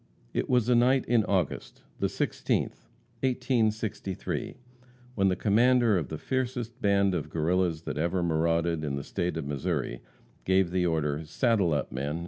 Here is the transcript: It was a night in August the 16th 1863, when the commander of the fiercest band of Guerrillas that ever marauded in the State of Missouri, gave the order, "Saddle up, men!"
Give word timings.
It 0.33 0.49
was 0.49 0.67
a 0.67 0.73
night 0.73 1.05
in 1.05 1.23
August 1.25 1.83
the 1.99 2.07
16th 2.07 2.87
1863, 3.21 4.55
when 5.13 5.27
the 5.27 5.35
commander 5.35 5.95
of 5.95 6.07
the 6.07 6.17
fiercest 6.17 6.81
band 6.81 7.13
of 7.13 7.29
Guerrillas 7.29 7.83
that 7.83 7.99
ever 7.99 8.23
marauded 8.23 8.83
in 8.83 8.95
the 8.95 9.03
State 9.03 9.37
of 9.37 9.45
Missouri, 9.45 10.01
gave 10.43 10.71
the 10.71 10.87
order, 10.87 11.23
"Saddle 11.23 11.71
up, 11.71 11.91
men!" 11.91 12.19